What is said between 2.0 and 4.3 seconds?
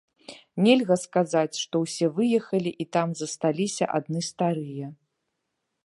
выехалі і там засталіся адны